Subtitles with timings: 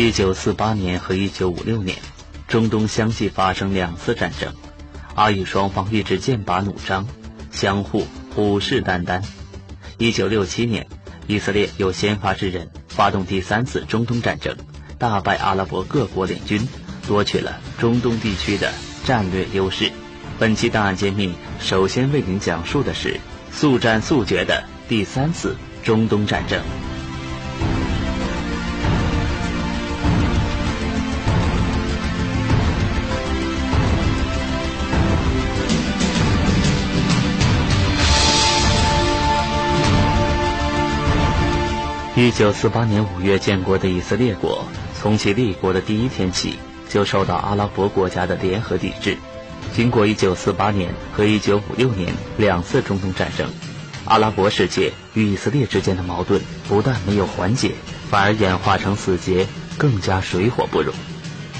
[0.00, 1.98] 一九四八年和一九五六年，
[2.48, 4.54] 中东相继发生两次战争，
[5.14, 7.06] 阿以双方一直剑拔弩张，
[7.50, 9.22] 相互虎视眈眈。
[9.98, 10.86] 一九六七年，
[11.26, 14.56] 以色列有先发制人，发动第三次中东战争，
[14.96, 16.66] 大败阿拉伯各国联军，
[17.06, 18.72] 夺取了中东地区的
[19.04, 19.92] 战略优势。
[20.38, 23.20] 本期档案揭秘，首先为您讲述的是
[23.52, 26.62] 速战速决的第三次中东战争。
[42.20, 49.16] 一九四八年五月建国的以色列国，从其立国的第一天起，就受到阿拉伯国家的联合抵制。
[49.72, 53.48] 经过一九四八年和一九五六年两次中东战争，
[54.04, 57.72] 阿拉伯世界与以色列之间的矛盾不但没有缓解，
[58.10, 59.46] 反而演化成死结，
[59.78, 60.94] 更加水火不容。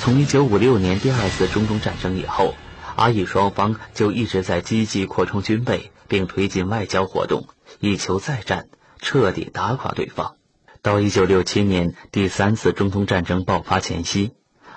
[0.00, 2.56] 从一九五六年第二次中东战争以后，
[2.96, 7.46] 阿以双方就一直在积极扩充军备，并推进外交活动，
[7.78, 8.66] 以求再战，
[9.00, 10.34] 彻底打垮对方。
[10.82, 14.32] 到一九六七年第三次中东战争爆发前夕，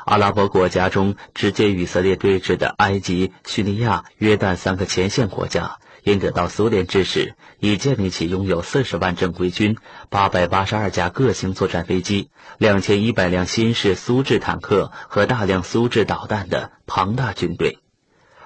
[0.06, 9.78] 阿拉伯国家中直接与以色列对峙的埃及、叙利亚、约旦三个前线国家，因得到苏联支持，已建立起拥有四十万正规军、
[10.10, 17.78] 八百八十二架各型作战飞机、两千一百辆新式苏制坦克和大量苏制导弹的庞大军队。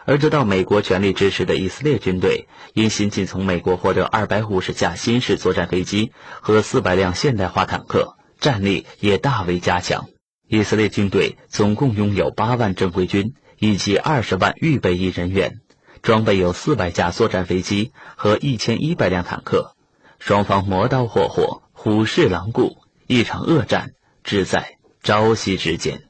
[0.05, 6.11] 而得到美国全力支持的以色列军队，因新近从美国获得二百五十架新式作战飞机
[6.41, 10.07] 和四百辆现代化坦克，战力也大为加强。
[10.47, 15.61] 以色列军队总共拥有八万正规军以及二十万预备役人员，
[16.03, 19.75] 装备有四百架作战飞机和一千一百辆坦克。
[20.19, 22.77] 双方磨刀霍霍，虎视狼顾，
[23.07, 26.04] 一场恶战只在朝夕之间。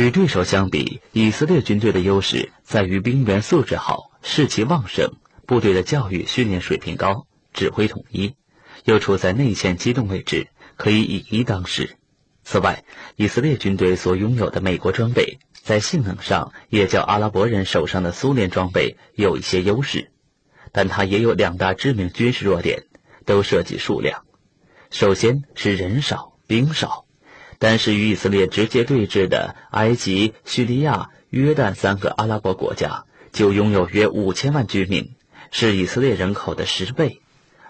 [0.00, 5.12] 与对手相比，以色列军队的优势在于兵员素质好、士气旺盛，
[5.44, 8.34] 部队的教育训练水平高，指挥统一，
[8.84, 11.98] 又处在内线机动位置，可以以一当十。
[12.44, 12.82] 此外，
[13.16, 20.10] 以色列军队所拥有的美国装备在性能上也较阿拉伯人手上的苏联装备有一些优势，
[20.72, 22.84] 但它也有两大致命军事弱点，
[23.26, 24.24] 都涉及数量。
[24.90, 27.04] 首先是人少兵少。
[27.60, 35.10] 但是与以色列直接对峙的埃及、叙利亚、约旦三个阿拉伯国家，就拥有约五千万居民，
[35.52, 37.20] 是以色列人口的十倍。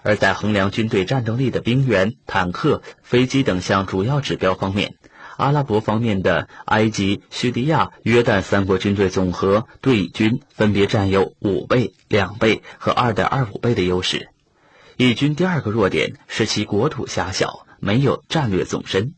[0.01, 4.95] 而在衡量军队战斗力的兵员、坦克、飞机等项主要指标方面，
[5.35, 14.29] 阿拉伯方面的埃及、叙利亚、约旦三国军队总和对以军分别占有五倍、两倍和二点二五倍的优势。
[14.95, 19.15] 以军第二个弱点是其国土狭小，没有战略纵深。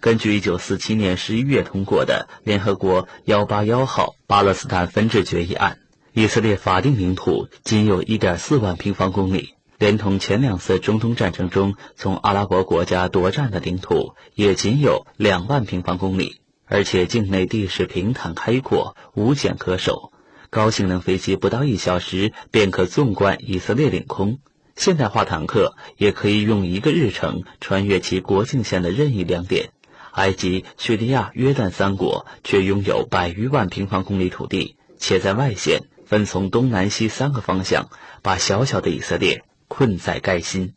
[0.00, 5.78] 根据1947年11月通过的联合国181号巴勒斯坦分治决议案，
[6.14, 20.12] 以色列法定领土仅有一点四万平方公里，连同前两次中东战争中从阿拉伯国家夺占的领土也仅有两万平方公里，而且境内地势平坦开阔，无险可守，
[20.48, 24.38] 高性能飞机不到一小时便可纵贯以色列领空，
[24.76, 29.72] 现代化坦克也可以用一个日程穿越其国境线的任意两点。
[30.12, 37.88] 埃及、叙利亚、约旦三国却拥有百余万平方公里土地，且在外线分从东南西三个方向，
[38.22, 40.74] 把小小的以色列困在该心。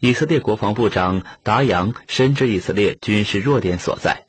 [0.00, 4.26] 以色列国防部长达扬深知以色列军事弱点所在：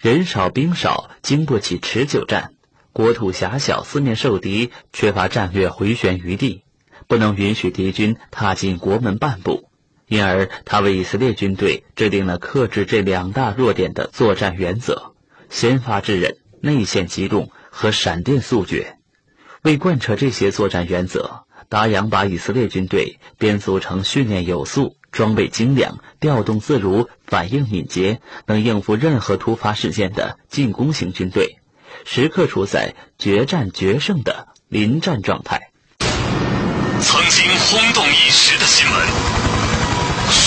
[0.00, 2.50] 人少兵少，经不起持久战；
[2.92, 6.64] 国土狭小，四面受敌，缺乏战略回旋余地，
[7.06, 9.68] 不能允许敌军踏进国门半步。
[10.12, 15.14] 因而，他为以色列军队制定了克制这两大弱点的作战原则：
[15.48, 18.98] 先发制人、内线机动和闪电速决。
[19.62, 31.56] 为贯彻这些作战原则，达扬把以色列军队编组成训练有素、装备精良、调动自如、反应敏捷、能应付任何突发事件的进攻型军队，
[32.04, 35.70] 时刻处在决战决胜的临战状态。
[37.00, 39.41] 曾经轰动一时的新闻。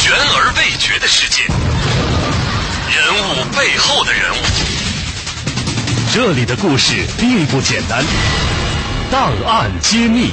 [0.05, 4.37] 悬而未决的事件，人物背后的人物，
[6.13, 8.05] 这里的故事并不简单。
[9.09, 10.29] 档案揭秘，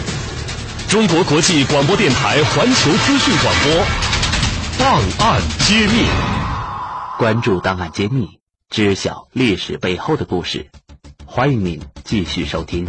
[0.91, 3.87] 中国国际广播电台环球资讯广播。
[4.79, 6.05] 档案揭秘，
[7.17, 10.69] 关注档案揭秘，知晓历史背后的故事。
[11.25, 12.87] 欢迎您继续收听。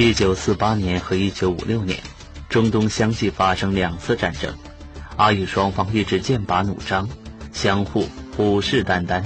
[0.00, 1.98] 一九四八年和一九五六年，
[2.48, 4.54] 中东相继发生两次战争，
[5.16, 7.08] 阿以双方一直剑拔弩张，
[7.52, 9.24] 相互虎视眈眈。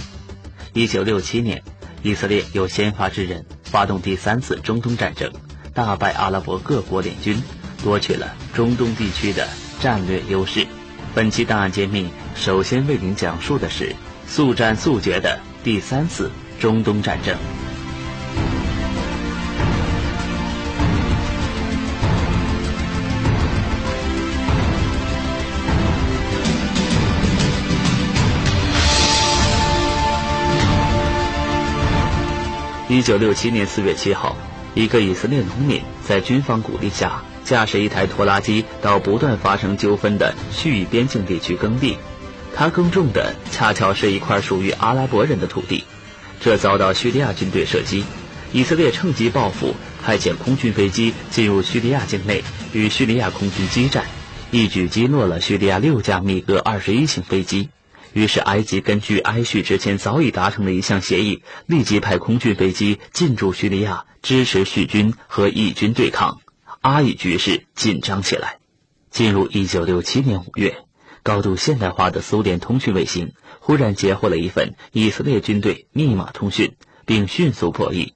[0.72, 1.62] 一九六七年，
[2.02, 5.30] 以色列有先发制人，发动第三次中东战争，
[5.74, 7.42] 大败阿拉伯各国联军，
[7.84, 9.46] 夺取了中东地区的
[9.78, 10.66] 战略优势。
[11.14, 13.94] 本期档案揭秘，首先为您讲述的是
[14.26, 17.36] 速战速决的第三次中东战争。
[33.02, 34.36] 一九六七年四月七号，
[34.76, 41.98] 一个以色列农民在军方鼓励下，驾驶一台拖拉机到不断发生纠纷的叙以边境地区耕地。
[42.54, 45.82] 他耕种的恰巧是一块属于阿拉伯人的土地，
[46.40, 48.04] 这遭到叙利亚军队射击。
[48.52, 54.04] 以色列趁机报复，派遣空军飞机进入叙利亚境内，与叙利亚空军激战，
[54.52, 57.68] 一举击落了叙利亚六架米格二十一型飞机。
[58.12, 66.40] 于是，埃及根据埃叙之前早已达成的一项协议，立即派空军飞机进驻叙利亚，支持叙军和以军对抗。
[66.82, 68.58] 阿以局势紧张起来。
[69.10, 70.78] 进入一九六七年五月，
[71.22, 76.74] 高度现代化的苏联通讯卫星忽然截获了一份以色列军队密码通讯，
[77.06, 78.14] 并迅速破译，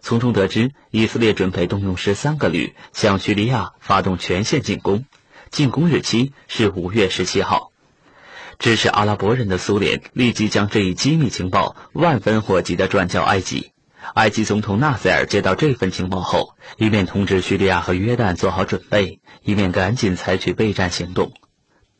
[0.00, 5.04] 从中得知以色列准备动用十三个旅向叙利亚发动全线进攻，
[5.50, 7.72] 进攻日期是五月十七号。
[8.64, 13.72] 支持阿拉伯人的苏联立即将这一机密情报万分火急地转交埃及。
[14.14, 21.34] 埃及总统纳赛尔接到这份情报后，一面通知叙利亚和约旦做好准备，一面赶紧采取备战行动。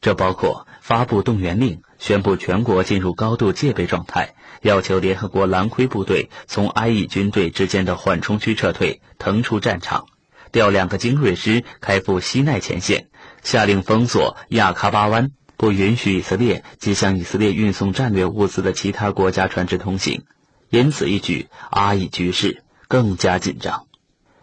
[0.00, 10.06] 这包括发布动员令，宣布全国进入高度戒备状态，要求联合国蓝盔部队从埃以军队之间的缓冲区撤退，腾出战场，
[10.50, 13.08] 调两个精锐师开赴西奈前线，
[13.42, 15.32] 下令封锁亚喀巴湾。
[15.56, 20.22] 不允许以色列及向以色列运送战略物资的其他国家船只通行，
[20.68, 23.86] 因此一举，阿以局势更加紧张。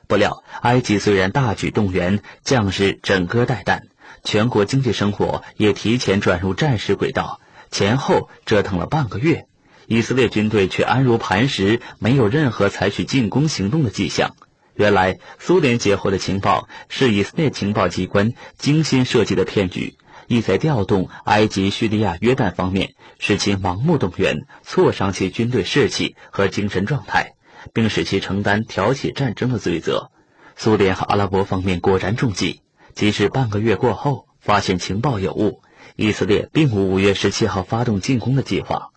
[0.08, 3.84] 不料，埃及虽然大举动员将士整戈待旦，
[4.24, 7.40] 全国经济生活也提前转入战时轨道，
[7.72, 9.46] 前后折腾了半个月，
[9.88, 14.36] 以色列军队却安如磐石，没有任何采取进攻行动的迹象。
[14.76, 19.96] 原来，苏联截获的情报是以色列情报机关精心设计的骗局。
[20.32, 27.34] 意在调动埃及、叙利亚、约旦方面，使其盲目动员，挫伤其军队士气和精神状态，
[27.74, 30.10] 并使其承担挑起战争的罪责。
[30.56, 32.62] 苏联和阿拉伯方面果然中计，
[32.94, 35.62] 即使半个月过后发现情报有误，
[35.98, 38.92] 以色列并无五月十七号发动进攻的计划。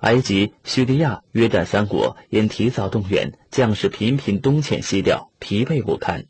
[0.00, 6.24] 埃及、叙利亚、约旦三国因提早动员，将士频频东迁西调，疲惫不堪。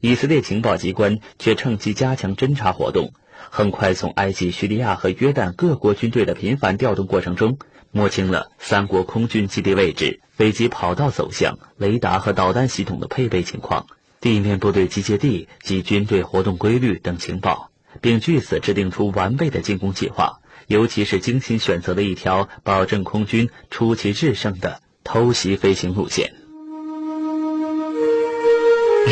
[0.00, 3.12] 以色列情报机关却趁机加强侦察活动。
[3.50, 7.58] 很快，从埃及、叙利亚和约旦各国军队的频繁调动过程中，
[7.92, 13.86] 摸清了三国空军基地位置、飞机跑道走向、雷达和导弹系统的配备情况、
[14.20, 20.40] 地面部队集结地及军队活动规律等情报，并据此制定出完备的进攻计划。
[20.66, 26.34] 尤其是精心选择了一条保证空军出奇制胜的偷袭飞行路线。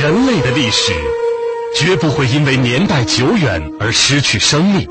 [0.04, 0.92] 人类的历史。
[1.74, 4.86] 绝不会因为年代久远而失去生命。